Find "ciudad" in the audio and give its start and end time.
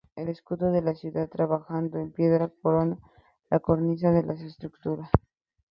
0.95-1.29